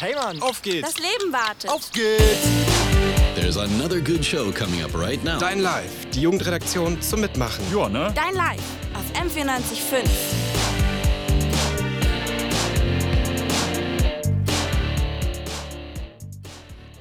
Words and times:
Hey 0.00 0.14
Mann, 0.14 0.40
Auf 0.42 0.62
geht's! 0.62 0.94
Das 0.94 1.04
Leben 1.04 1.32
wartet. 1.32 1.68
Auf 1.68 1.90
geht's! 1.90 2.46
There's 3.34 3.56
another 3.56 4.00
good 4.00 4.24
show 4.24 4.52
coming 4.52 4.80
up 4.84 4.94
right 4.94 5.20
now. 5.24 5.40
Dein 5.40 5.58
Live, 5.58 6.08
die 6.10 6.20
Jugendredaktion 6.20 7.02
zum 7.02 7.20
Mitmachen. 7.20 7.64
Ja, 7.76 7.88
ne? 7.88 8.14
Dein 8.14 8.32
Live 8.34 8.62
auf 8.94 9.12
M945. 9.20 10.08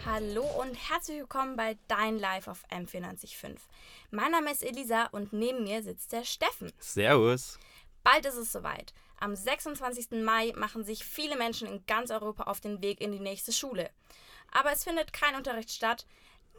Hallo 0.04 0.42
und 0.60 0.74
herzlich 0.74 1.20
willkommen 1.20 1.56
bei 1.56 1.78
Dein 1.88 2.18
Live 2.18 2.48
auf 2.48 2.64
M945. 2.72 3.58
Mein 4.10 4.32
Name 4.32 4.52
ist 4.52 4.64
Elisa 4.64 5.06
und 5.12 5.34
neben 5.34 5.66
mir 5.66 5.84
sitzt 5.84 6.14
der 6.14 6.24
Steffen. 6.24 6.74
Servus. 6.80 7.60
Bald 8.04 8.26
ist 8.26 8.38
es 8.38 8.52
soweit. 8.52 8.92
Am 9.20 9.36
26. 9.36 10.24
Mai 10.24 10.54
machen 10.56 10.84
sich 10.84 11.04
viele 11.04 11.38
Menschen 11.38 11.68
in 11.68 11.84
ganz 11.88 12.12
Europa 12.12 12.44
auf 12.44 12.60
den 12.60 12.82
Weg 12.84 13.02
in 13.02 13.12
die 13.12 13.20
nächste 13.20 13.52
Schule. 13.52 13.90
Aber 14.52 14.72
es 14.72 14.84
findet 14.84 15.12
kein 15.12 15.36
Unterricht 15.36 15.72
statt, 15.72 16.06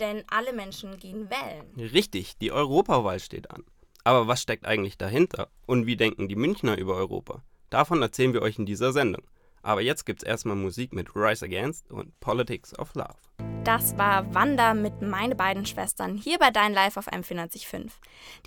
denn 0.01 0.25
alle 0.29 0.53
Menschen 0.53 0.98
gehen 0.98 1.31
wählen. 1.31 1.73
Richtig, 1.93 2.37
die 2.39 2.51
Europawahl 2.51 3.21
steht 3.21 3.51
an. 3.51 3.65
Aber 4.03 4.27
was 4.27 4.43
steckt 4.43 4.67
eigentlich 4.67 4.98
dahinter? 4.98 5.51
Und 5.67 5.87
wie 5.87 5.97
denken 5.97 6.29
die 6.29 6.37
Münchner 6.37 6.77
über 6.77 6.97
Europa? 6.97 7.43
Davon 7.71 8.03
erzählen 8.03 8.33
wir 8.33 8.43
euch 8.43 8.59
in 8.59 8.67
dieser 8.67 8.93
Sendung. 8.93 9.23
Aber 9.62 9.81
jetzt 9.81 10.05
gibt's 10.05 10.25
erstmal 10.25 10.56
Musik 10.56 10.93
mit 10.93 11.15
Rise 11.15 11.45
Against 11.45 11.91
und 11.91 12.19
Politics 12.20 12.77
of 12.79 12.95
Love. 12.95 13.48
Das 13.69 13.99
war 13.99 14.35
Wanda 14.35 14.73
mit 14.73 15.03
meine 15.03 15.35
beiden 15.35 15.67
Schwestern 15.67 16.17
hier 16.17 16.39
bei 16.39 16.51
Dein 16.51 16.73
Live 16.73 16.97
auf 16.97 17.07
M945. 17.09 17.91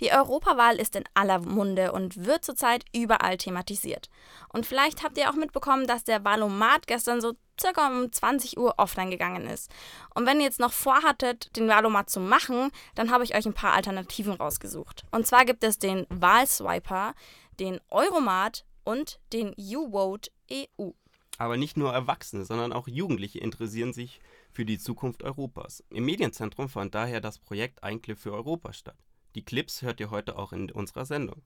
Die 0.00 0.10
Europawahl 0.10 0.80
ist 0.80 0.96
in 0.96 1.04
aller 1.14 1.38
Munde 1.38 1.92
und 1.92 2.26
wird 2.26 2.44
zurzeit 2.44 2.84
überall 2.92 3.36
thematisiert. 3.36 4.10
Und 4.52 4.66
vielleicht 4.66 5.04
habt 5.04 5.16
ihr 5.16 5.30
auch 5.30 5.36
mitbekommen, 5.36 5.86
dass 5.86 6.02
der 6.02 6.24
Wahlomat 6.24 6.88
gestern 6.88 7.20
so 7.20 7.34
circa 7.60 7.86
um 7.86 8.10
20 8.10 8.58
Uhr 8.58 8.74
offline 8.78 9.12
gegangen 9.12 9.46
ist. 9.46 9.70
Und 10.12 10.26
wenn 10.26 10.40
ihr 10.40 10.46
jetzt 10.46 10.58
noch 10.58 10.72
vorhattet, 10.72 11.56
den 11.56 11.68
Wahlomat 11.68 12.10
zu 12.10 12.18
machen, 12.18 12.72
dann 12.96 13.12
habe 13.12 13.22
ich 13.22 13.36
euch 13.36 13.46
ein 13.46 13.54
paar 13.54 13.74
Alternativen 13.74 14.32
rausgesucht. 14.32 15.04
Und 15.12 15.24
zwar 15.28 15.44
gibt 15.44 15.62
es 15.62 15.78
den 15.78 16.04
Wahlswiper, 16.08 17.14
den 17.60 17.78
Euromat 17.90 18.64
und 18.82 19.20
den 19.32 19.54
YouVote 19.56 20.32
EU. 20.50 20.90
Aber 21.38 21.56
nicht 21.56 21.76
nur 21.76 21.92
Erwachsene, 21.92 22.44
sondern 22.44 22.72
auch 22.72 22.88
Jugendliche 22.88 23.38
interessieren 23.38 23.92
sich 23.92 24.20
für 24.52 24.64
die 24.64 24.78
Zukunft 24.78 25.22
Europas. 25.22 25.82
Im 25.90 26.04
Medienzentrum 26.04 26.68
fand 26.68 26.94
daher 26.94 27.20
das 27.20 27.38
Projekt 27.38 27.82
Ein 27.82 28.02
Clip 28.02 28.18
für 28.18 28.32
Europa 28.32 28.72
statt. 28.72 28.98
Die 29.34 29.44
Clips 29.44 29.82
hört 29.82 29.98
ihr 29.98 30.10
heute 30.10 30.38
auch 30.38 30.52
in 30.52 30.70
unserer 30.70 31.06
Sendung. 31.06 31.42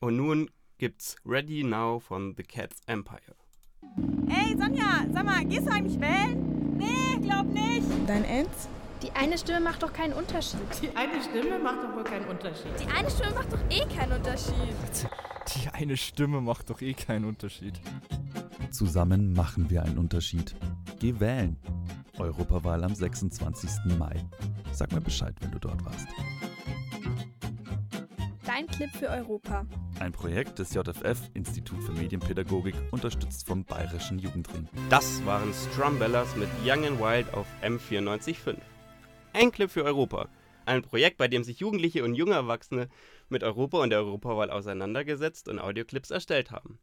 Und 0.00 0.16
nun 0.16 0.50
gibt's 0.78 1.16
Ready 1.26 1.64
Now 1.64 1.98
von 1.98 2.34
The 2.36 2.44
Cat's 2.44 2.80
Empire. 2.86 3.34
Ey, 4.28 4.56
Sonja, 4.56 5.06
sag 5.12 5.24
mal, 5.24 5.44
gehst 5.44 5.66
du 5.66 5.72
eigentlich 5.72 6.00
wählen? 6.00 6.76
Nee, 6.78 7.18
glaub 7.20 7.46
nicht. 7.46 7.86
Dein 8.06 8.24
Ernst? 8.24 8.68
Die 9.02 9.12
eine 9.12 9.38
Stimme 9.38 9.60
macht 9.60 9.82
doch 9.82 9.92
keinen 9.92 10.12
Unterschied. 10.12 10.60
Die 10.82 10.96
eine 10.96 11.22
Stimme 11.22 11.58
macht 11.58 11.84
doch 11.84 11.94
wohl 11.94 12.04
keinen 12.04 12.26
Unterschied. 12.26 12.72
Die 12.80 12.86
eine 12.86 13.10
Stimme 13.10 13.32
macht 13.32 13.52
doch 13.52 13.60
eh 13.70 13.94
keinen 13.94 14.12
Unterschied. 14.12 14.54
Die 15.54 15.68
eine 15.68 15.96
Stimme 15.96 16.40
macht 16.40 16.70
doch 16.70 16.80
eh 16.80 16.94
keinen 16.94 17.24
Unterschied. 17.24 17.80
Zusammen 18.70 19.32
machen 19.32 19.70
wir 19.70 19.82
einen 19.82 19.98
Unterschied. 19.98 20.54
Geh 21.00 21.18
wählen. 21.20 21.56
Europawahl 22.18 22.84
am 22.84 22.94
26. 22.94 23.96
Mai. 23.98 24.24
Sag 24.72 24.92
mir 24.92 25.00
Bescheid, 25.00 25.34
wenn 25.40 25.50
du 25.50 25.58
dort 25.58 25.84
warst. 25.84 26.06
Dein 28.44 28.66
Clip 28.66 28.90
für 28.90 29.08
Europa. 29.08 29.66
Ein 30.00 30.12
Projekt 30.12 30.58
des 30.58 30.74
JFF, 30.74 31.30
Institut 31.34 31.82
für 31.82 31.92
Medienpädagogik, 31.92 32.74
unterstützt 32.90 33.46
vom 33.46 33.64
Bayerischen 33.64 34.18
Jugendring. 34.18 34.68
Das 34.90 35.24
waren 35.24 35.52
Strumbellers 35.52 36.34
mit 36.36 36.48
Young 36.64 36.84
and 36.86 37.00
Wild 37.00 37.32
auf 37.34 37.46
M945. 37.62 38.56
Ein 39.32 39.52
Clip 39.52 39.70
für 39.70 39.84
Europa. 39.84 40.28
Ein 40.66 40.82
Projekt, 40.82 41.16
bei 41.16 41.28
dem 41.28 41.44
sich 41.44 41.60
Jugendliche 41.60 42.04
und 42.04 42.14
junge 42.14 42.34
Erwachsene 42.34 42.88
mit 43.28 43.42
Europa 43.42 43.78
und 43.78 43.90
der 43.90 44.00
Europawahl 44.00 44.50
auseinandergesetzt 44.50 45.48
und 45.48 45.58
Audioclips 45.58 46.10
erstellt 46.10 46.50
haben. 46.50 46.78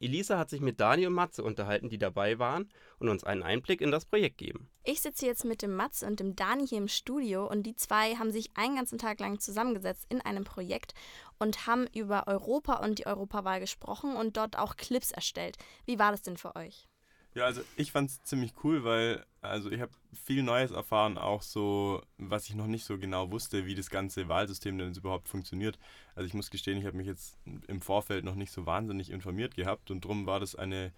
Elisa 0.00 0.38
hat 0.38 0.50
sich 0.50 0.60
mit 0.60 0.80
Dani 0.80 1.06
und 1.06 1.12
Matze 1.12 1.42
unterhalten, 1.42 1.88
die 1.88 1.98
dabei 1.98 2.38
waren 2.38 2.70
und 2.98 3.08
uns 3.08 3.24
einen 3.24 3.42
Einblick 3.42 3.80
in 3.80 3.90
das 3.90 4.04
Projekt 4.04 4.38
geben. 4.38 4.70
Ich 4.84 5.00
sitze 5.00 5.26
jetzt 5.26 5.44
mit 5.44 5.62
dem 5.62 5.74
Mats 5.74 6.02
und 6.02 6.20
dem 6.20 6.36
Dani 6.36 6.66
hier 6.66 6.78
im 6.78 6.88
Studio 6.88 7.46
und 7.48 7.64
die 7.64 7.74
zwei 7.74 8.14
haben 8.14 8.30
sich 8.30 8.50
einen 8.56 8.76
ganzen 8.76 8.98
Tag 8.98 9.18
lang 9.20 9.40
zusammengesetzt 9.40 10.06
in 10.08 10.20
einem 10.20 10.44
Projekt 10.44 10.94
und 11.38 11.66
haben 11.66 11.86
über 11.94 12.28
Europa 12.28 12.76
und 12.84 12.98
die 12.98 13.06
Europawahl 13.06 13.60
gesprochen 13.60 14.14
und 14.14 14.36
dort 14.36 14.56
auch 14.56 14.76
Clips 14.76 15.10
erstellt. 15.10 15.56
Wie 15.84 15.98
war 15.98 16.12
das 16.12 16.22
denn 16.22 16.36
für 16.36 16.54
euch? 16.54 16.88
Ja, 17.34 17.44
also 17.44 17.60
ich 17.76 17.92
fand 17.92 18.10
es 18.10 18.22
ziemlich 18.24 18.52
cool, 18.64 18.84
weil 18.84 19.24
also 19.40 19.70
ich 19.70 19.80
habe 19.80 19.92
viel 20.24 20.42
Neues 20.42 20.70
erfahren, 20.72 21.18
auch 21.18 21.42
so, 21.42 22.02
was 22.16 22.48
ich 22.48 22.54
noch 22.56 22.66
nicht 22.66 22.84
so 22.84 22.98
genau 22.98 23.30
wusste, 23.30 23.66
wie 23.66 23.74
das 23.74 23.90
ganze 23.90 24.28
Wahlsystem 24.28 24.76
denn 24.78 24.94
überhaupt 24.94 25.28
funktioniert. 25.28 25.78
Also 26.14 26.26
ich 26.26 26.34
muss 26.34 26.50
gestehen, 26.50 26.78
ich 26.78 26.86
habe 26.86 26.96
mich 26.96 27.06
jetzt 27.06 27.38
im 27.68 27.80
Vorfeld 27.80 28.24
noch 28.24 28.34
nicht 28.34 28.50
so 28.50 28.66
wahnsinnig 28.66 29.10
informiert 29.10 29.54
gehabt 29.54 29.90
und 29.90 30.04
darum 30.04 30.26
war 30.26 30.40
das 30.40 30.56
eine 30.56 30.92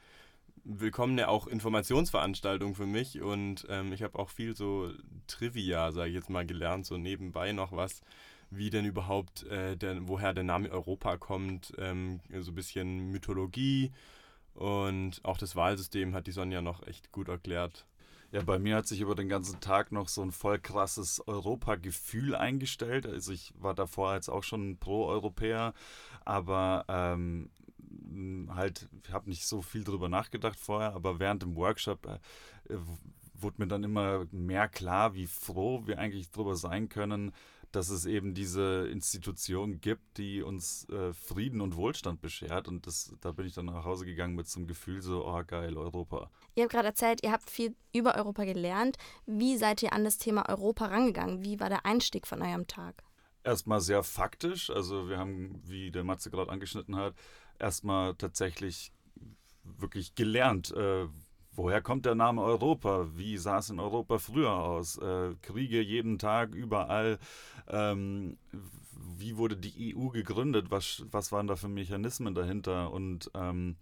willkommene 0.64 1.28
auch 1.28 1.46
Informationsveranstaltung 1.46 2.74
für 2.74 2.86
mich 2.86 3.20
und 3.20 3.66
ähm, 3.68 3.92
ich 3.92 4.02
habe 4.02 4.18
auch 4.18 4.30
viel 4.30 4.56
so 4.56 4.90
Trivia, 5.26 5.92
sage 5.92 6.10
ich 6.10 6.14
jetzt 6.14 6.30
mal, 6.30 6.46
gelernt, 6.46 6.86
so 6.86 6.96
nebenbei 6.96 7.52
noch 7.52 7.72
was, 7.72 8.02
wie 8.50 8.70
denn 8.70 8.84
überhaupt, 8.84 9.44
äh, 9.44 9.76
der, 9.76 10.08
woher 10.08 10.34
der 10.34 10.44
Name 10.44 10.70
Europa 10.70 11.16
kommt, 11.16 11.72
ähm, 11.78 12.20
so 12.40 12.52
ein 12.52 12.54
bisschen 12.54 13.10
Mythologie 13.10 13.92
und 14.54 15.20
auch 15.24 15.38
das 15.38 15.56
Wahlsystem 15.56 16.14
hat 16.14 16.26
die 16.26 16.32
Sonja 16.32 16.62
noch 16.62 16.86
echt 16.86 17.12
gut 17.12 17.28
erklärt. 17.28 17.86
Ja, 18.32 18.42
bei 18.42 18.60
mir 18.60 18.76
hat 18.76 18.86
sich 18.86 19.00
über 19.00 19.16
den 19.16 19.28
ganzen 19.28 19.60
Tag 19.60 19.90
noch 19.90 20.08
so 20.08 20.22
ein 20.22 20.30
voll 20.30 20.60
krasses 20.60 21.26
Europa-Gefühl 21.26 22.36
eingestellt. 22.36 23.04
Also 23.04 23.32
ich 23.32 23.52
war 23.58 23.74
davor 23.74 24.14
jetzt 24.14 24.28
auch 24.28 24.44
schon 24.44 24.78
Pro-Europäer, 24.78 25.74
aber 26.24 26.84
ähm, 26.88 27.50
halt, 28.54 28.88
ich 29.04 29.12
habe 29.12 29.28
nicht 29.28 29.46
so 29.46 29.62
viel 29.62 29.82
drüber 29.82 30.08
nachgedacht 30.08 30.60
vorher, 30.60 30.94
aber 30.94 31.18
während 31.18 31.42
dem 31.42 31.56
Workshop 31.56 32.06
äh, 32.06 32.76
wurde 33.34 33.56
mir 33.58 33.66
dann 33.66 33.82
immer 33.82 34.26
mehr 34.30 34.68
klar, 34.68 35.14
wie 35.14 35.26
froh 35.26 35.82
wir 35.86 35.98
eigentlich 35.98 36.30
drüber 36.30 36.54
sein 36.54 36.88
können, 36.88 37.32
dass 37.72 37.88
es 37.88 38.04
eben 38.04 38.34
diese 38.34 38.88
Institution 38.88 39.80
gibt, 39.80 40.18
die 40.18 40.42
uns 40.42 40.88
äh, 40.88 41.12
Frieden 41.12 41.60
und 41.60 41.76
Wohlstand 41.76 42.20
beschert. 42.20 42.68
Und 42.68 42.86
das, 42.86 43.14
da 43.20 43.32
bin 43.32 43.46
ich 43.46 43.54
dann 43.54 43.66
nach 43.66 43.84
Hause 43.84 44.04
gegangen 44.04 44.34
mit 44.34 44.48
so 44.48 44.58
einem 44.58 44.66
Gefühl, 44.66 45.02
so, 45.02 45.26
oh 45.26 45.42
geil, 45.46 45.76
Europa. 45.76 46.30
Ihr 46.54 46.64
habt 46.64 46.72
gerade 46.72 46.88
erzählt, 46.88 47.22
ihr 47.22 47.32
habt 47.32 47.48
viel 47.48 47.74
über 47.94 48.16
Europa 48.16 48.44
gelernt. 48.44 48.96
Wie 49.26 49.56
seid 49.56 49.82
ihr 49.82 49.92
an 49.92 50.04
das 50.04 50.18
Thema 50.18 50.48
Europa 50.48 50.86
rangegangen? 50.86 51.44
Wie 51.44 51.60
war 51.60 51.68
der 51.68 51.86
Einstieg 51.86 52.26
von 52.26 52.42
eurem 52.42 52.66
Tag? 52.66 53.02
Erstmal 53.44 53.80
sehr 53.80 54.02
faktisch. 54.02 54.70
Also 54.70 55.08
wir 55.08 55.18
haben, 55.18 55.62
wie 55.64 55.90
der 55.90 56.04
Matze 56.04 56.30
gerade 56.30 56.50
angeschnitten 56.50 56.96
hat, 56.96 57.14
erstmal 57.58 58.14
tatsächlich 58.16 58.92
wirklich 59.62 60.14
gelernt, 60.14 60.72
äh, 60.72 61.06
Woher 61.52 61.82
kommt 61.82 62.06
der 62.06 62.14
Name 62.14 62.42
Europa? 62.42 63.08
Wie 63.16 63.36
sah 63.36 63.58
es 63.58 63.70
in 63.70 63.80
Europa 63.80 64.18
früher 64.18 64.52
aus? 64.52 64.98
Äh, 64.98 65.34
Kriege 65.42 65.80
jeden 65.80 66.18
Tag, 66.18 66.54
überall. 66.54 67.18
Ähm, 67.68 68.38
wie 69.18 69.36
wurde 69.36 69.56
die 69.56 69.94
EU 69.94 70.08
gegründet? 70.08 70.70
Was, 70.70 71.04
was 71.10 71.32
waren 71.32 71.48
da 71.48 71.56
für 71.56 71.68
Mechanismen 71.68 72.34
dahinter? 72.34 72.92
Und, 72.92 73.30
ähm, 73.34 73.76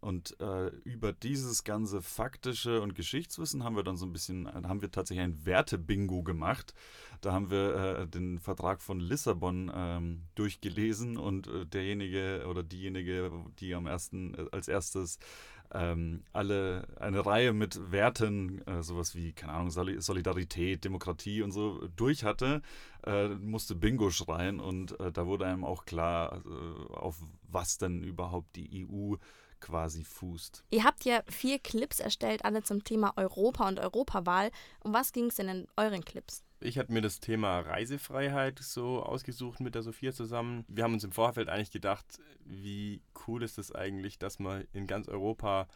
und 0.00 0.38
äh, 0.40 0.68
über 0.84 1.12
dieses 1.12 1.64
ganze 1.64 2.00
faktische 2.00 2.80
und 2.80 2.94
Geschichtswissen 2.94 3.64
haben 3.64 3.76
wir 3.76 3.82
dann 3.82 3.96
so 3.96 4.06
ein 4.06 4.12
bisschen, 4.12 4.46
haben 4.48 4.80
wir 4.80 4.90
tatsächlich 4.90 5.24
ein 5.24 5.44
Wertebingo 5.44 6.22
gemacht. 6.22 6.74
Da 7.20 7.32
haben 7.32 7.50
wir 7.50 7.74
äh, 7.74 8.06
den 8.06 8.38
Vertrag 8.38 8.80
von 8.80 9.00
Lissabon 9.00 9.70
ähm, 9.74 10.22
durchgelesen 10.36 11.18
und 11.18 11.48
äh, 11.48 11.66
derjenige 11.66 12.46
oder 12.48 12.62
diejenige, 12.62 13.30
die 13.58 13.74
am 13.74 13.86
ersten, 13.86 14.34
äh, 14.34 14.46
als 14.52 14.68
erstes 14.68 15.18
ähm, 15.72 16.22
alle 16.32 16.86
eine 16.98 17.24
Reihe 17.24 17.52
mit 17.52 17.92
Werten, 17.92 18.66
äh, 18.66 18.82
sowas 18.82 19.14
wie, 19.14 19.32
keine 19.32 19.52
Ahnung, 19.52 19.70
Solidarität, 19.70 20.84
Demokratie 20.84 21.42
und 21.42 21.52
so 21.52 21.86
durch 21.96 22.24
hatte, 22.24 22.62
äh, 23.06 23.28
musste 23.28 23.74
Bingo 23.74 24.10
schreien 24.10 24.60
und 24.60 24.98
äh, 25.00 25.12
da 25.12 25.26
wurde 25.26 25.46
einem 25.46 25.64
auch 25.64 25.84
klar, 25.84 26.42
äh, 26.44 26.92
auf 26.94 27.22
was 27.42 27.78
denn 27.78 28.02
überhaupt 28.02 28.56
die 28.56 28.86
EU 28.88 29.14
quasi 29.60 30.04
fußt. 30.04 30.64
Ihr 30.70 30.84
habt 30.84 31.04
ja 31.04 31.22
vier 31.28 31.58
Clips 31.58 32.00
erstellt, 32.00 32.44
alle 32.44 32.62
zum 32.62 32.84
Thema 32.84 33.12
Europa 33.16 33.68
und 33.68 33.78
Europawahl. 33.78 34.50
Um 34.82 34.92
was 34.92 35.12
ging 35.12 35.26
es 35.26 35.36
denn 35.36 35.48
in 35.48 35.66
euren 35.76 36.04
Clips? 36.04 36.42
Ich 36.62 36.78
hatte 36.78 36.92
mir 36.92 37.00
das 37.00 37.20
Thema 37.20 37.60
Reisefreiheit 37.60 38.58
so 38.58 39.02
ausgesucht 39.02 39.60
mit 39.60 39.74
der 39.74 39.82
Sophia 39.82 40.12
zusammen. 40.12 40.64
Wir 40.68 40.84
haben 40.84 40.92
uns 40.92 41.04
im 41.04 41.12
Vorfeld 41.12 41.48
eigentlich 41.48 41.70
gedacht, 41.70 42.20
wie 42.44 43.02
cool 43.26 43.42
ist 43.42 43.58
es 43.58 43.68
das 43.68 43.76
eigentlich, 43.76 44.18
dass 44.18 44.38
man 44.38 44.64
in 44.72 44.86
ganz 44.86 45.08
Europa 45.08 45.68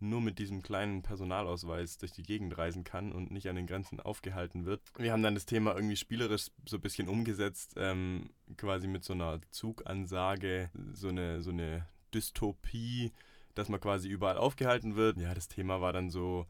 nur 0.00 0.20
mit 0.20 0.38
diesem 0.38 0.62
kleinen 0.62 1.02
Personalausweis 1.02 1.98
durch 1.98 2.12
die 2.12 2.22
Gegend 2.22 2.56
reisen 2.56 2.84
kann 2.84 3.12
und 3.12 3.30
nicht 3.30 3.48
an 3.48 3.56
den 3.56 3.66
Grenzen 3.66 4.00
aufgehalten 4.00 4.64
wird. 4.64 4.80
Wir 4.96 5.12
haben 5.12 5.22
dann 5.22 5.34
das 5.34 5.46
Thema 5.46 5.74
irgendwie 5.74 5.96
spielerisch 5.96 6.50
so 6.66 6.78
ein 6.78 6.82
bisschen 6.82 7.08
umgesetzt, 7.08 7.74
ähm, 7.76 8.30
quasi 8.56 8.88
mit 8.88 9.04
so 9.04 9.12
einer 9.12 9.40
Zugansage, 9.50 10.70
so 10.94 11.08
eine, 11.08 11.42
so 11.42 11.50
eine 11.50 11.86
Dystopie, 12.10 13.12
dass 13.54 13.68
man 13.68 13.80
quasi 13.80 14.08
überall 14.08 14.38
aufgehalten 14.38 14.96
wird. 14.96 15.18
Ja, 15.18 15.34
das 15.34 15.48
Thema 15.48 15.80
war 15.80 15.92
dann 15.92 16.10
so, 16.10 16.46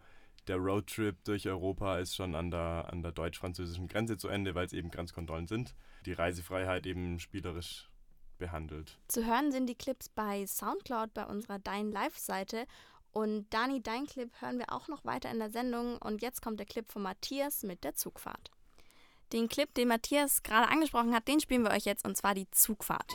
der 0.47 0.57
Roadtrip 0.57 1.23
durch 1.25 1.49
Europa 1.49 1.99
ist 1.99 2.15
schon 2.15 2.35
an 2.35 2.51
der, 2.51 2.89
an 2.91 3.03
der 3.03 3.12
deutsch-französischen 3.12 3.89
Grenze 3.89 4.17
zu 4.17 4.29
Ende, 4.29 4.55
weil 4.55 4.67
es 4.67 4.73
eben 4.73 4.91
Grenzkontrollen 4.91 5.47
sind. 5.47 5.75
Die 6.07 6.12
Reisefreiheit 6.12 6.87
eben 6.87 7.21
spielerisch 7.21 7.89
behandelt. 8.39 8.99
Zu 9.09 9.27
hören 9.27 9.53
sind 9.53 9.67
die 9.67 9.75
Clips 9.75 10.09
bei 10.09 10.47
Soundcloud 10.47 11.15
bei 11.15 11.27
unserer 11.27 11.59
Dein 11.59 11.93
Live-Seite. 11.93 12.67
Und 13.12 13.53
Dani, 13.53 13.83
dein 13.83 14.07
Clip 14.07 14.31
hören 14.41 14.59
wir 14.59 14.73
auch 14.73 14.89
noch 14.89 15.05
weiter 15.05 15.31
in 15.31 15.39
der 15.39 15.51
Sendung. 15.51 15.99
Und 15.99 16.23
jetzt 16.23 16.43
kommt 16.43 16.59
der 16.59 16.67
Clip 16.67 16.91
von 16.91 17.03
Matthias 17.03 17.62
mit 17.62 17.85
der 17.85 17.95
Zugfahrt. 17.95 18.51
Den 19.33 19.49
Clip, 19.49 19.73
den 19.75 19.89
Matthias 19.89 20.43
gerade 20.43 20.69
angesprochen 20.69 21.15
hat, 21.15 21.29
den 21.29 21.41
spielen 21.41 21.62
wir 21.62 21.71
euch 21.71 21.85
jetzt 21.85 22.05
und 22.05 22.17
zwar 22.17 22.35
die 22.35 22.51
Zugfahrt. 22.51 23.12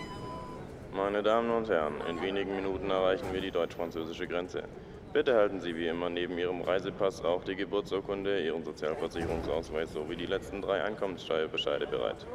Meine 0.96 1.22
Damen 1.22 1.52
und 1.52 1.68
Herren, 1.68 1.96
in 2.10 2.22
wenigen 2.22 2.56
Minuten 2.56 2.90
erreichen 2.90 3.26
wir 3.34 3.42
die 3.42 3.52
deutsch-französische 3.52 4.28
Grenze. 4.28 4.64
Bitte 5.12 5.36
halten 5.36 5.60
Sie 5.60 5.76
wie 5.76 5.88
immer 5.88 6.10
neben 6.10 6.38
Ihrem 6.38 6.62
Reisepass 6.62 7.22
auch 7.22 7.44
die 7.44 7.58
Geburtsurkunde, 7.58 8.46
Ihren 8.46 8.64
Sozialversicherungsausweis 8.64 9.92
sowie 9.92 10.16
die 10.16 10.26
letzten 10.26 10.62
drei 10.62 10.82
Einkommenssteuerbescheide 10.86 11.86
bereit. 11.86 12.26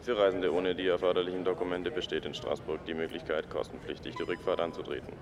Für 0.00 0.16
Reisende 0.16 0.50
ohne 0.50 0.74
die 0.74 0.86
erforderlichen 0.86 1.44
Dokumente 1.44 1.90
besteht 1.90 2.24
in 2.24 2.32
Straßburg 2.32 2.86
die 2.86 2.94
Möglichkeit, 2.94 3.50
kostenpflichtig 3.50 4.14
die 4.16 4.22
Rückfahrt 4.22 4.60
anzutreten. 4.60 5.12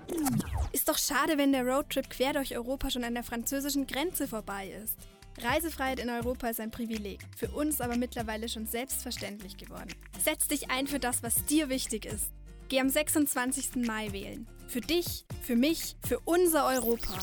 Ist 0.71 0.87
doch 0.87 0.97
schade, 0.97 1.37
wenn 1.37 1.51
der 1.51 1.67
Roadtrip 1.67 2.09
quer 2.09 2.31
durch 2.31 2.55
Europa 2.55 2.91
schon 2.91 3.03
an 3.03 3.13
der 3.13 3.23
französischen 3.23 3.87
Grenze 3.87 4.25
vorbei 4.25 4.71
ist. 4.81 4.97
Reisefreiheit 5.41 5.99
in 5.99 6.09
Europa 6.09 6.47
ist 6.47 6.61
ein 6.61 6.71
Privileg, 6.71 7.19
für 7.35 7.49
uns 7.49 7.81
aber 7.81 7.97
mittlerweile 7.97 8.47
schon 8.47 8.67
selbstverständlich 8.67 9.57
geworden. 9.57 9.89
Setz 10.23 10.47
dich 10.47 10.71
ein 10.71 10.87
für 10.87 10.99
das, 10.99 11.23
was 11.23 11.43
dir 11.43 11.67
wichtig 11.67 12.05
ist. 12.05 12.31
Geh 12.67 12.79
am 12.79 12.89
26. 12.89 13.75
Mai 13.85 14.11
wählen. 14.11 14.47
Für 14.67 14.81
dich, 14.81 15.25
für 15.43 15.55
mich, 15.55 15.95
für 16.03 16.19
unser 16.25 16.65
Europa. 16.65 17.13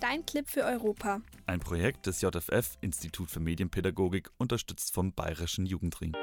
Dein 0.00 0.26
Clip 0.26 0.48
für 0.48 0.64
Europa. 0.64 1.20
Ein 1.46 1.60
Projekt 1.60 2.06
des 2.06 2.20
JFF 2.20 2.78
Institut 2.80 3.30
für 3.30 3.38
Medienpädagogik, 3.38 4.30
unterstützt 4.38 4.92
vom 4.92 5.12
Bayerischen 5.12 5.66
Jugendring. 5.66 6.14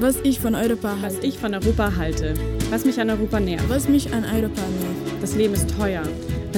Was 0.00 0.16
ich 0.24 0.40
von 0.40 0.56
Europa 0.56 1.00
halte. 1.00 1.18
Was 1.18 1.24
ich 1.24 1.38
von 1.38 1.54
Europa 1.54 1.94
halte. 1.96 2.34
Was 2.70 2.84
mich 2.84 3.00
an 3.00 3.10
Europa 3.10 3.38
nährt. 3.38 3.68
Was 3.68 3.88
mich 3.88 4.12
an 4.12 4.24
Europa 4.24 4.62
nährt. 4.62 5.22
Das 5.22 5.36
Leben 5.36 5.54
ist 5.54 5.70
teuer. 5.76 6.02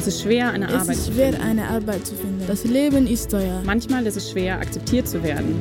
Es 0.00 0.06
ist 0.06 0.22
schwer, 0.22 0.50
eine 0.50 0.66
es 0.66 0.72
Arbeit 0.72 0.96
ist 0.96 1.04
zu 1.04 1.12
schwer, 1.12 1.32
finden. 1.32 1.42
eine 1.42 1.68
Arbeit 1.68 2.06
zu 2.06 2.14
finden. 2.14 2.42
Das 2.46 2.64
Leben 2.64 3.06
ist 3.06 3.30
teuer. 3.30 3.60
Manchmal 3.66 4.06
ist 4.06 4.16
es 4.16 4.30
schwer, 4.30 4.58
akzeptiert 4.58 5.06
zu 5.06 5.22
werden. 5.22 5.56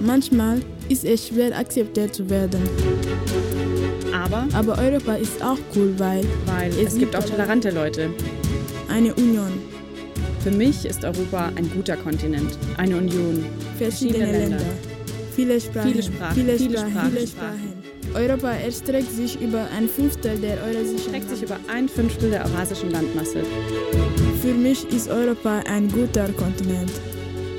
Manchmal 0.00 0.60
ist 0.90 1.02
es 1.02 1.28
schwer, 1.28 1.56
akzeptiert 1.56 2.14
zu 2.14 2.28
werden. 2.28 2.60
Aber, 4.14 4.46
Aber 4.52 4.76
Europa 4.76 5.14
ist 5.14 5.42
auch 5.42 5.56
cool, 5.74 5.94
weil, 5.96 6.26
weil 6.44 6.70
es, 6.78 6.98
gibt 6.98 7.16
auch 7.16 7.24
tolerante 7.24 7.70
Leute. 7.70 8.10
Eine 8.90 9.14
Union. 9.14 9.62
Für 10.44 10.50
mich 10.50 10.84
ist 10.84 11.02
Europa 11.02 11.50
ein 11.56 11.70
guter 11.70 11.96
Kontinent. 11.96 12.58
Eine 12.76 12.98
Union. 12.98 13.46
Verschiedene 13.78 14.30
Länder. 14.30 14.58
Viele 15.34 15.58
Sprachen. 15.58 15.90
Viele 15.90 16.02
Sprachen. 16.02 16.34
Viele 16.34 16.58
Viele 16.58 16.78
Sprachen. 16.78 16.90
Sprachen. 16.92 17.10
Viele 17.12 17.26
Sprachen. 17.26 17.77
Europa 18.18 18.50
erstreckt 18.50 19.12
sich 19.12 19.40
über 19.40 19.68
ein 19.76 19.88
Fünftel 19.88 20.36
der 20.38 20.60
eurasischen 20.64 20.98
Streckt 20.98 21.30
sich 21.30 21.42
über 21.42 21.56
ein 21.72 21.88
Fünftel 21.88 22.30
der 22.30 22.44
eurasischen 22.46 22.90
Landmasse. 22.90 23.44
Für 24.42 24.54
mich 24.54 24.84
ist 24.88 25.08
Europa 25.08 25.60
ein 25.70 25.88
guter 25.88 26.28
Kontinent. 26.32 26.90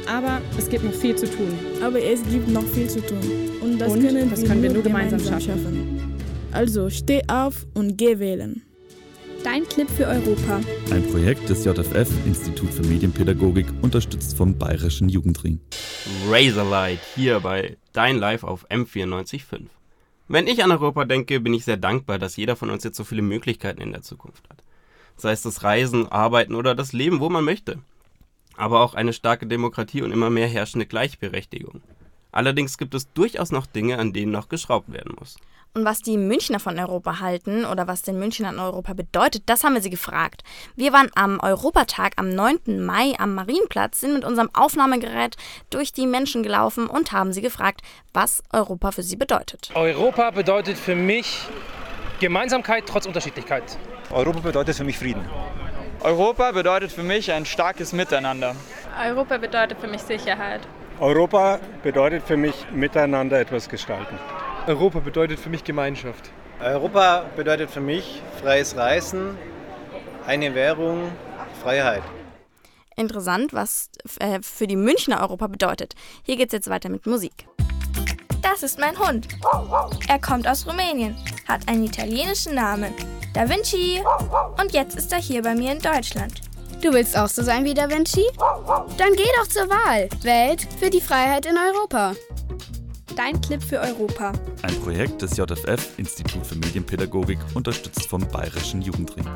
Aber 0.06 0.42
es 0.58 0.68
gibt 0.70 0.84
noch 0.84 0.94
viel 0.94 1.16
zu 1.16 1.28
tun. 1.28 1.58
Aber 1.82 2.02
es 2.02 2.22
gibt 2.24 2.50
noch 2.50 2.66
viel 2.66 2.90
zu 2.90 3.00
tun. 3.00 3.22
Und 3.62 3.80
das, 3.80 3.94
Und 3.94 4.02
können, 4.02 4.30
das 4.30 4.42
wir 4.42 4.48
können 4.50 4.64
wir 4.64 4.70
nur 4.70 4.80
nur 4.80 4.84
gemeinsam 4.84 5.20
schaffen. 5.22 6.14
Also 6.52 6.90
steh 6.90 7.22
auf 7.30 7.66
und 7.74 7.98
geh 7.98 8.20
wählen. 8.20 8.62
Dein 9.46 9.64
Clip 9.64 9.90
für 9.90 10.08
Europa. 10.08 10.60
Ein 10.92 11.04
Projekt 11.04 11.48
des 11.48 11.64
JFF 11.64 12.10
Institut 12.26 12.74
für 12.74 12.84
Medienpädagogik, 12.84 13.68
unterstützt 13.82 14.36
vom 14.36 14.58
Bayerischen 14.58 15.08
Jugendring. 15.08 15.62
Razorlight 16.30 17.00
hier 17.16 17.40
bei 17.40 17.78
Dein 17.94 18.18
Live 18.18 18.44
auf 18.44 18.70
M94.5. 18.70 19.79
Wenn 20.31 20.46
ich 20.46 20.64
an 20.64 20.72
Europa 20.72 21.06
denke, 21.06 21.40
bin 21.40 21.56
ich 21.56 21.66
sehr 21.66 21.76
dankbar, 21.76 22.20
dass 22.20 22.38
jeder 22.38 22.56
von 22.56 22.70
uns 22.70 22.84
jetzt 22.84 22.98
so 22.98 23.04
viele 23.04 23.24
Möglichkeiten 23.24 23.81
in 23.81 23.92
der 23.92 24.04
Zukunft 24.04 24.48
hat. 24.48 24.62
Sei 25.18 25.31
es 25.31 25.42
das 25.42 25.64
Reisen, 25.64 26.08
Arbeiten 26.08 26.54
oder 26.54 26.76
das 26.76 26.94
Leben, 26.94 27.20
wo 27.20 27.30
man 27.30 27.44
möchte. 27.44 27.80
Aber 28.56 28.81
auch 28.81 28.94
eine 28.94 29.12
starke 29.12 29.48
Demokratie 29.48 30.04
und 30.04 30.12
immer 30.12 30.30
mehr 30.30 30.48
herrschende 30.48 30.86
Gleichberechtigung. 30.86 31.81
Allerdings 32.31 32.78
gibt 32.78 32.94
es 32.94 33.12
durchaus 33.12 33.52
noch 33.52 33.66
Dinge, 33.66 33.98
an 33.98 34.14
denen 34.14 34.31
noch 34.31 34.50
geschraubt 34.50 34.94
werden 34.94 35.16
muss. 35.18 35.38
Und 35.75 35.86
was 35.86 36.01
die 36.01 36.18
Münchner 36.18 36.60
von 36.60 36.80
Europa 36.80 37.19
halten 37.19 37.63
oder 37.63 37.88
was 37.88 38.01
den 38.01 38.18
Münchnern 38.18 38.60
Europa 38.60 38.94
bedeutet, 38.94 39.44
das 39.45 39.63
haben 39.63 39.75
wir 39.75 39.81
sie 39.81 39.92
gefragt. 39.92 40.44
Wir 40.75 40.94
waren 40.94 41.10
am 41.16 41.39
Europatag 41.39 42.13
am 42.16 42.30
9. 42.30 42.83
Mai 42.83 43.13
am 43.19 43.36
Marienplatz, 43.36 44.00
sind 44.00 44.13
mit 44.13 44.25
unserem 44.25 44.50
Aufnahmegerät 44.54 45.38
durch 45.69 45.94
die 45.94 46.07
Menschen 46.07 46.42
gelaufen 46.42 46.88
und 46.88 47.12
haben 47.12 47.33
sie 47.33 47.42
gefragt, 47.42 47.81
was 48.13 48.44
Europa 48.51 48.92
für 48.92 49.04
sie 49.04 49.16
bedeutet. 49.16 49.69
Europa 49.75 50.31
bedeutet 50.31 50.77
für 50.77 50.95
mich 50.95 51.48
Gemeinsamkeit 52.19 52.86
trotz 52.88 53.06
Unterschiedlichkeit. 53.06 53.77
Europa 54.10 54.39
bedeutet 54.39 54.75
für 54.75 54.83
mich 54.83 54.98
Frieden. 54.98 55.24
Europa 56.01 56.51
bedeutet 56.51 56.92
für 56.92 57.04
mich 57.04 57.31
ein 57.31 57.45
starkes 57.45 57.94
Miteinander. 57.94 58.56
Europa 59.06 59.38
bedeutet 59.38 59.80
für 59.80 59.88
mich 59.88 60.01
Sicherheit. 60.01 60.62
Europa 61.00 61.60
bedeutet 61.83 62.24
für 62.24 62.38
mich 62.38 62.56
miteinander 62.74 63.39
etwas 63.39 63.69
gestalten. 63.69 64.18
Europa 64.68 65.00
bedeutet 65.00 65.40
für 65.40 65.50
mich 65.50 65.64
Gemeinschaft. 65.64 66.32
Europa 66.60 67.26
bedeutet 67.36 67.72
für 67.72 67.82
mich 67.82 68.22
freies 68.42 68.76
Reisen, 68.76 69.38
eine 70.28 70.54
Währung, 70.54 71.12
Freiheit. 71.64 72.04
Interessant, 72.96 73.54
was 73.54 73.90
äh, 74.20 74.40
für 74.42 74.68
die 74.68 74.76
Münchner 74.76 75.22
Europa 75.22 75.48
bedeutet. 75.48 75.96
Hier 76.24 76.36
geht's 76.36 76.54
jetzt 76.54 76.70
weiter 76.70 76.90
mit 76.90 77.06
Musik. 77.06 77.48
Das 78.42 78.64
ist 78.64 78.80
mein 78.80 78.98
Hund. 79.00 79.28
Er 80.08 80.20
kommt 80.20 80.48
aus 80.48 80.68
Rumänien, 80.68 81.16
hat 81.48 81.68
einen 81.68 81.86
italienischen 81.86 82.56
Namen. 82.56 82.94
Da 83.34 83.48
Vinci. 83.48 84.02
Und 84.62 84.74
jetzt 84.74 84.98
ist 84.98 85.14
er 85.14 85.20
hier 85.20 85.42
bei 85.42 85.56
mir 85.56 85.72
in 85.72 85.80
Deutschland. 85.80 86.42
Du 86.82 86.92
willst 86.94 87.18
auch 87.18 87.28
so 87.28 87.44
sein 87.44 87.64
wie 87.66 87.74
Da 87.74 87.90
Vinci? 87.90 88.26
Dann 88.98 89.14
geh 89.16 89.28
doch 89.38 89.48
zur 89.48 89.70
Wahl. 89.70 90.10
Wählt 90.22 90.68
für 90.80 90.90
die 90.90 91.02
Freiheit 91.02 91.46
in 91.46 91.58
Europa. 91.58 92.14
Dein 93.19 93.42
Clip 93.42 93.62
für 93.62 93.81
Europa. 93.81 94.31
Ein 94.61 94.80
Projekt 94.80 95.21
des 95.21 95.35
JFF 95.35 95.99
Institut 95.99 96.45
für 96.45 96.56
Medienpädagogik, 96.56 97.38
unterstützt 97.54 98.07
vom 98.07 98.26
Bayerischen 98.26 98.81
Jugendring. 98.81 99.28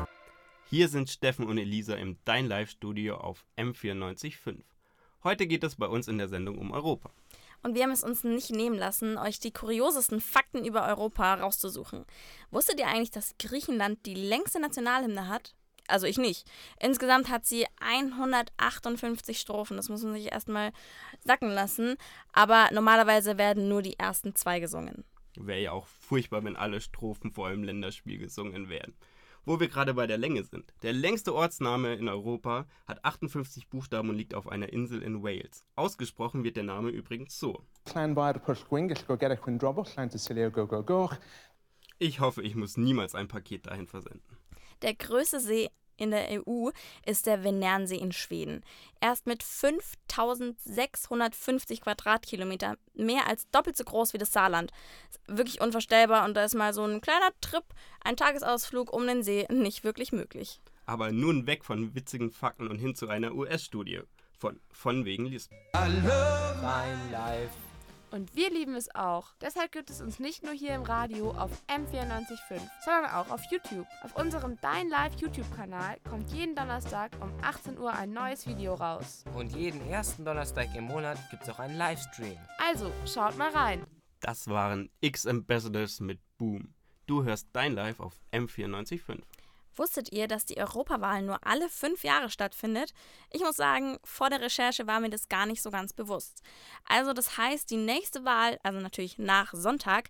Hier 0.70 0.88
sind 0.88 1.10
Steffen 1.10 1.46
und 1.46 1.58
Elisa 1.58 1.94
im 1.94 2.16
Dein 2.24 2.46
Live-Studio 2.46 3.18
auf 3.18 3.44
M94.5. 3.58 4.62
Heute 5.22 5.46
geht 5.46 5.64
es 5.64 5.74
bei 5.74 5.86
uns 5.86 6.08
in 6.08 6.16
der 6.16 6.28
Sendung 6.28 6.56
um 6.56 6.70
Europa. 6.70 7.10
Und 7.62 7.74
wir 7.74 7.82
haben 7.82 7.90
es 7.90 8.02
uns 8.02 8.24
nicht 8.24 8.52
nehmen 8.52 8.78
lassen, 8.78 9.18
euch 9.18 9.38
die 9.38 9.52
kuriosesten 9.52 10.22
Fakten 10.22 10.64
über 10.64 10.86
Europa 10.86 11.34
rauszusuchen. 11.34 12.06
Wusstet 12.50 12.80
ihr 12.80 12.86
eigentlich, 12.86 13.10
dass 13.10 13.34
Griechenland 13.38 14.06
die 14.06 14.14
längste 14.14 14.60
Nationalhymne 14.60 15.28
hat? 15.28 15.54
Also 15.88 16.06
ich 16.06 16.18
nicht. 16.18 16.48
Insgesamt 16.80 17.28
hat 17.28 17.46
sie 17.46 17.66
158 17.80 19.38
Strophen. 19.38 19.76
Das 19.76 19.88
muss 19.88 20.02
man 20.02 20.14
sich 20.14 20.32
erstmal 20.32 20.72
sacken 21.24 21.50
lassen. 21.50 21.96
Aber 22.32 22.68
normalerweise 22.72 23.38
werden 23.38 23.68
nur 23.68 23.82
die 23.82 23.98
ersten 23.98 24.34
zwei 24.34 24.60
gesungen. 24.60 25.04
Wäre 25.36 25.60
ja 25.60 25.72
auch 25.72 25.86
furchtbar, 25.86 26.44
wenn 26.44 26.56
alle 26.56 26.80
Strophen 26.80 27.32
vor 27.32 27.48
einem 27.48 27.64
Länderspiel 27.64 28.18
gesungen 28.18 28.68
werden. 28.68 28.94
Wo 29.46 29.60
wir 29.60 29.68
gerade 29.68 29.92
bei 29.92 30.06
der 30.06 30.16
Länge 30.16 30.42
sind. 30.42 30.72
Der 30.82 30.94
längste 30.94 31.34
Ortsname 31.34 31.94
in 31.94 32.08
Europa 32.08 32.66
hat 32.86 33.04
58 33.04 33.68
Buchstaben 33.68 34.08
und 34.08 34.16
liegt 34.16 34.34
auf 34.34 34.48
einer 34.48 34.72
Insel 34.72 35.02
in 35.02 35.22
Wales. 35.22 35.66
Ausgesprochen 35.76 36.44
wird 36.44 36.56
der 36.56 36.62
Name 36.62 36.88
übrigens 36.88 37.38
so. 37.38 37.62
Ich 41.98 42.20
hoffe, 42.20 42.42
ich 42.42 42.54
muss 42.54 42.76
niemals 42.76 43.14
ein 43.14 43.28
Paket 43.28 43.66
dahin 43.66 43.86
versenden. 43.86 44.36
Der 44.84 44.94
größte 44.94 45.40
See 45.40 45.70
in 45.96 46.10
der 46.10 46.46
EU 46.46 46.68
ist 47.06 47.24
der 47.24 47.42
Venernsee 47.42 47.96
in 47.96 48.12
Schweden. 48.12 48.62
Er 49.00 49.14
ist 49.14 49.26
mit 49.26 49.42
5650 49.42 51.80
Quadratkilometer 51.80 52.76
mehr 52.92 53.26
als 53.26 53.48
doppelt 53.50 53.78
so 53.78 53.84
groß 53.84 54.12
wie 54.12 54.18
das 54.18 54.34
Saarland. 54.34 54.72
Wirklich 55.26 55.62
unvorstellbar 55.62 56.26
und 56.26 56.34
da 56.34 56.44
ist 56.44 56.54
mal 56.54 56.74
so 56.74 56.84
ein 56.84 57.00
kleiner 57.00 57.30
Trip, 57.40 57.64
ein 58.04 58.18
Tagesausflug 58.18 58.92
um 58.92 59.06
den 59.06 59.22
See 59.22 59.46
nicht 59.50 59.84
wirklich 59.84 60.12
möglich. 60.12 60.60
Aber 60.84 61.12
nun 61.12 61.46
weg 61.46 61.64
von 61.64 61.94
witzigen 61.94 62.30
Fakten 62.30 62.68
und 62.68 62.78
hin 62.78 62.94
zu 62.94 63.08
einer 63.08 63.34
US-Studie 63.34 64.02
von, 64.36 64.60
von 64.70 65.06
wegen 65.06 65.24
Lisbon. 65.24 65.56
Dein 65.72 66.04
Live. 67.10 67.56
Und 68.14 68.36
wir 68.36 68.48
lieben 68.48 68.76
es 68.76 68.94
auch. 68.94 69.34
Deshalb 69.40 69.72
gibt 69.72 69.90
es 69.90 70.00
uns 70.00 70.20
nicht 70.20 70.44
nur 70.44 70.52
hier 70.52 70.76
im 70.76 70.82
Radio 70.82 71.32
auf 71.32 71.50
M945, 71.66 72.60
sondern 72.84 73.10
auch 73.10 73.28
auf 73.28 73.40
YouTube. 73.50 73.88
Auf 74.04 74.14
unserem 74.14 74.56
Dein 74.60 74.88
Live 74.88 75.16
YouTube-Kanal 75.16 75.96
kommt 76.08 76.30
jeden 76.30 76.54
Donnerstag 76.54 77.10
um 77.20 77.32
18 77.42 77.76
Uhr 77.76 77.92
ein 77.92 78.12
neues 78.12 78.46
Video 78.46 78.74
raus. 78.74 79.24
Und 79.34 79.56
jeden 79.56 79.84
ersten 79.90 80.24
Donnerstag 80.24 80.68
im 80.76 80.84
Monat 80.84 81.18
gibt 81.32 81.42
es 81.42 81.48
auch 81.48 81.58
einen 81.58 81.76
Livestream. 81.76 82.38
Also, 82.58 82.92
schaut 83.04 83.36
mal 83.36 83.50
rein. 83.50 83.84
Das 84.20 84.46
waren 84.46 84.90
X-Ambassadors 85.00 85.98
mit 85.98 86.20
Boom. 86.38 86.72
Du 87.06 87.24
hörst 87.24 87.48
Dein 87.52 87.74
Live 87.74 87.98
auf 87.98 88.20
M945. 88.30 89.22
Wusstet 89.76 90.12
ihr, 90.12 90.28
dass 90.28 90.44
die 90.44 90.58
Europawahl 90.58 91.22
nur 91.22 91.38
alle 91.46 91.68
fünf 91.68 92.04
Jahre 92.04 92.30
stattfindet? 92.30 92.92
Ich 93.30 93.42
muss 93.42 93.56
sagen, 93.56 93.98
vor 94.04 94.30
der 94.30 94.40
Recherche 94.40 94.86
war 94.86 95.00
mir 95.00 95.10
das 95.10 95.28
gar 95.28 95.46
nicht 95.46 95.62
so 95.62 95.70
ganz 95.70 95.92
bewusst. 95.92 96.42
Also 96.84 97.12
das 97.12 97.36
heißt, 97.38 97.70
die 97.70 97.76
nächste 97.76 98.24
Wahl, 98.24 98.58
also 98.62 98.80
natürlich 98.80 99.18
nach 99.18 99.52
Sonntag, 99.52 100.08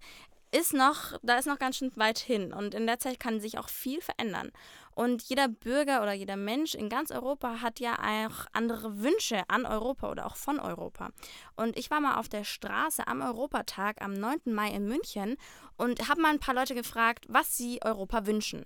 ist 0.54 0.72
noch, 0.72 1.18
da 1.22 1.36
ist 1.36 1.46
noch 1.46 1.58
ganz 1.58 1.78
schön 1.78 1.90
weit 1.96 2.18
hin 2.18 2.52
und 2.52 2.74
in 2.74 2.86
der 2.86 3.00
Zeit 3.00 3.18
kann 3.18 3.40
sich 3.40 3.58
auch 3.58 3.68
viel 3.68 4.00
verändern. 4.00 4.52
Und 4.94 5.22
jeder 5.24 5.48
Bürger 5.48 6.00
oder 6.02 6.12
jeder 6.12 6.36
Mensch 6.36 6.76
in 6.76 6.88
ganz 6.88 7.10
Europa 7.10 7.60
hat 7.60 7.80
ja 7.80 7.96
auch 7.98 8.46
andere 8.52 9.00
Wünsche 9.00 9.42
an 9.48 9.66
Europa 9.66 10.08
oder 10.10 10.26
auch 10.26 10.36
von 10.36 10.60
Europa. 10.60 11.10
Und 11.56 11.76
ich 11.76 11.90
war 11.90 12.00
mal 12.00 12.20
auf 12.20 12.28
der 12.28 12.44
Straße 12.44 13.08
am 13.08 13.20
Europatag 13.20 14.00
am 14.00 14.12
9. 14.12 14.54
Mai 14.54 14.70
in 14.70 14.86
München 14.86 15.36
und 15.76 16.08
habe 16.08 16.20
mal 16.20 16.30
ein 16.30 16.38
paar 16.38 16.54
Leute 16.54 16.76
gefragt, 16.76 17.24
was 17.28 17.56
sie 17.56 17.80
Europa 17.82 18.24
wünschen. 18.26 18.64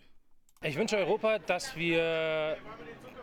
Ich 0.60 0.76
wünsche 0.76 0.96
Europa, 0.96 1.38
dass 1.38 1.76
wir 1.76 2.56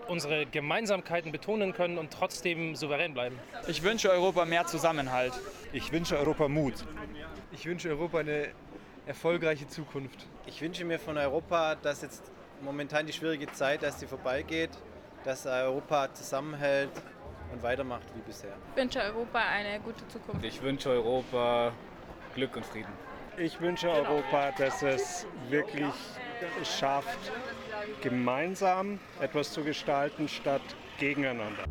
unsere 0.08 0.46
Gemeinsamkeiten 0.46 1.34
betonen 1.34 1.74
können 1.74 1.98
und 1.98 2.14
trotzdem 2.14 2.78
souverän 2.78 3.14
bleiben. 3.14 3.38
Ich 3.68 3.84
wünsche 3.84 4.10
Europa 4.10 4.46
mehr 4.46 4.66
Zusammenhalt. 4.66 5.34
Ich 5.74 5.92
wünsche 5.92 6.18
Europa 6.18 6.48
Mut. 6.48 6.86
Ich 7.52 7.66
wünsche 7.66 7.90
Europa 7.90 8.20
eine 8.20 8.48
erfolgreiche 9.06 9.68
Zukunft. 9.68 10.26
Ich 10.46 10.62
wünsche 10.62 10.86
mir 10.86 10.98
von 10.98 11.18
Europa, 11.18 11.76
dass 11.76 12.04
jetzt 12.04 12.24
momentan 12.62 13.06
die 13.06 13.12
schwierige 13.12 13.52
Zeit, 13.52 13.84
dass 13.84 14.00
sie 14.00 14.08
vorbeigeht, 14.08 14.72
dass 15.26 15.46
Europa 15.46 16.14
zusammenhält 16.14 16.92
und 17.52 17.62
weitermacht 17.62 18.06
wie 18.16 18.22
bisher. 18.22 18.54
Ich 18.72 18.82
wünsche 18.82 19.02
Europa 19.02 19.40
eine 19.40 19.82
gute 19.82 20.08
Zukunft. 20.08 20.46
Ich 20.46 20.62
wünsche 20.62 20.90
Europa 20.90 21.74
Glück 22.34 22.56
und 22.56 22.66
Frieden. 22.66 22.94
Ich 23.38 23.60
wünsche 23.60 23.90
Europa, 23.90 24.52
dass 24.52 24.82
es 24.82 25.28
wirklich 25.50 25.94
schafft, 26.64 27.32
gemeinsam 28.02 29.00
etwas 29.20 29.52
zu 29.52 29.64
gestalten, 29.64 30.28
statt 30.28 30.62
gegeneinander. 31.00 31.66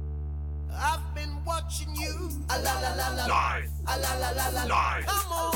I've 0.70 1.00
been 1.14 1.36
watching 1.44 1.94
you. 1.94 2.30
A 2.48 2.58
la 2.58 2.80
la 2.80 2.94
la 2.94 3.08
la. 3.14 3.26
Live. 3.26 3.70
Live. 4.68 5.06
Come 5.06 5.32
on. 5.32 5.54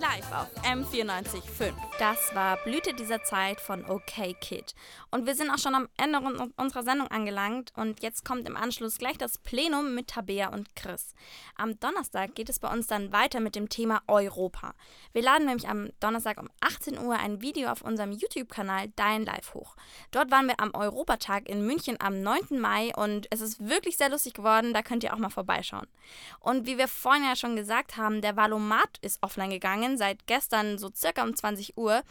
Dein 0.00 0.20
Live 0.20 0.32
auf 0.32 0.48
M94.5. 0.64 1.72
Das 1.98 2.34
war 2.34 2.56
Blüte 2.64 2.92
dieser 2.92 3.22
Zeit 3.22 3.60
von 3.60 3.84
OK 3.88 4.38
Kid. 4.40 4.74
Und 5.10 5.26
wir 5.26 5.34
sind 5.34 5.50
auch 5.50 5.58
schon 5.58 5.74
am 5.74 5.88
Ende 5.96 6.18
unserer 6.56 6.82
Sendung 6.82 7.08
angelangt 7.08 7.72
und 7.76 8.02
jetzt 8.02 8.24
kommt 8.24 8.46
im 8.46 8.56
Anschluss 8.56 8.98
gleich 8.98 9.16
das 9.16 9.38
Plenum 9.38 9.94
mit 9.94 10.08
Tabea 10.08 10.48
und 10.48 10.74
Chris. 10.76 11.14
Am 11.56 11.78
Donnerstag 11.80 12.34
geht 12.34 12.50
es 12.50 12.58
bei 12.58 12.70
uns 12.70 12.86
dann 12.86 13.12
weiter 13.12 13.40
mit 13.40 13.54
dem 13.54 13.68
Thema 13.68 14.02
Europa. 14.06 14.74
Wir 15.12 15.22
laden 15.22 15.46
nämlich 15.46 15.68
am 15.68 15.88
Donnerstag 16.00 16.38
um 16.38 16.50
18 16.60 16.98
Uhr 16.98 17.18
ein 17.18 17.40
Video 17.40 17.70
auf 17.70 17.80
unserem 17.80 18.12
YouTube-Kanal 18.12 18.88
Dein 18.96 19.24
Live 19.24 19.54
hoch. 19.54 19.76
Dort 20.10 20.30
waren 20.30 20.48
wir 20.48 20.60
am 20.60 20.74
Europatag 20.74 21.48
in 21.48 21.64
München 21.66 21.96
am 22.00 22.20
9. 22.20 22.58
Mai 22.60 22.92
und 22.94 23.28
es 23.30 23.40
ist 23.40 23.66
wirklich 23.66 23.96
sehr 23.96 24.10
lustig 24.10 24.34
geworden, 24.34 24.74
da 24.74 24.82
könnt 24.82 25.04
ihr 25.04 25.14
auch 25.14 25.18
mal 25.18 25.30
vorbeischauen. 25.30 25.86
Und 26.40 26.66
wie 26.66 26.76
wir 26.76 26.88
vorhin 26.88 27.24
ja 27.24 27.36
schon 27.36 27.56
gesagt 27.56 27.96
haben, 27.96 28.20
der 28.20 28.36
Valomat 28.36 28.98
ist 29.00 29.22
offline 29.22 29.50
gegangen 29.50 29.85
gegangen, 29.86 29.98
seit 29.98 30.26
gestern 30.26 30.78
so 30.78 30.90
circa 30.94 31.22
um 31.22 31.34
20 31.34 31.76
Uhr. 31.76 32.02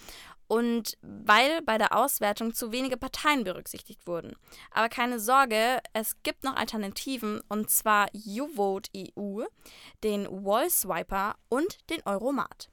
Und 0.48 0.96
weil 1.01 1.63
bei 1.63 1.79
der 1.79 1.98
Auswertung 1.98 2.53
zu 2.53 2.72
wenige 2.72 2.98
Parteien 2.98 3.44
berücksichtigt 3.44 4.05
wurden. 4.05 4.36
Aber 4.70 4.89
keine 4.89 5.20
Sorge, 5.20 5.79
es 5.94 6.22
gibt 6.22 6.44
noch 6.44 6.55
Alternativen 6.55 7.41
und 7.50 7.72
zwar 7.72 8.08
YouVote 8.13 8.91
EU, 9.17 9.44
den 10.03 10.27
Wallswiper 10.27 11.36
und 11.50 11.89
den 11.89 12.03
Euromat. 12.05 12.70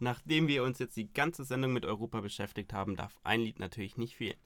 Nachdem 0.00 0.48
wir 0.48 0.64
uns 0.64 0.78
jetzt 0.78 0.98
die 0.98 1.10
ganze 1.10 1.44
Sendung 1.44 1.72
mit 1.72 1.86
Europa 1.86 2.20
beschäftigt 2.20 2.74
haben, 2.74 2.94
darf 2.94 3.18
ein 3.24 3.40
Lied 3.40 3.58
natürlich 3.58 3.96
nicht 3.96 4.16
fehlen. 4.16 4.38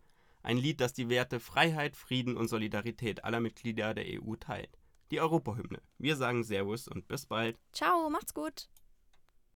Ein 0.44 0.56
Lied, 0.56 0.80
das 0.80 0.92
die 0.92 1.08
Werte 1.08 1.40
Freiheit, 1.40 1.96
Frieden 1.96 2.36
und 2.36 2.46
Solidarität 2.46 3.24
aller 3.24 3.40
Mitglieder 3.40 3.92
der 3.92 4.04
EU 4.06 4.36
teilt. 4.36 4.78
Die 5.10 5.20
Europahymne. 5.20 5.82
Wir 5.98 6.14
sagen 6.14 6.44
Servus 6.44 6.86
und 6.86 7.08
bis 7.08 7.26
bald. 7.26 7.58
Ciao, 7.72 8.08
macht's 8.08 8.32
gut. 8.32 8.68